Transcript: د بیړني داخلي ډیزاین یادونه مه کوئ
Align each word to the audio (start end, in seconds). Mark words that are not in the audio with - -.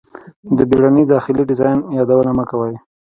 د 0.57 0.59
بیړني 0.69 1.03
داخلي 1.13 1.43
ډیزاین 1.49 1.79
یادونه 1.97 2.31
مه 2.37 2.43
کوئ 2.49 2.73